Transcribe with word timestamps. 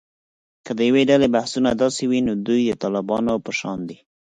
که 0.65 0.71
د 0.77 0.79
یوې 0.89 1.03
ډلې 1.09 1.27
بحثونه 1.35 1.69
داسې 1.81 2.03
وي، 2.09 2.19
نو 2.27 2.33
دوی 2.47 2.61
د 2.67 2.71
طالبانو 2.83 3.33
په 3.45 3.51
شان 3.59 3.79
دي 3.89 3.97